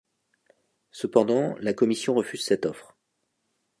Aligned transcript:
Cependant, 0.89 1.55
la 1.59 1.75
commission 1.75 2.15
refuse 2.15 2.43
cette 2.43 2.65
offre. 2.65 2.97